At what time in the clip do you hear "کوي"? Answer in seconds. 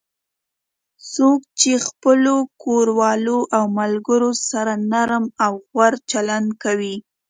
6.63-6.95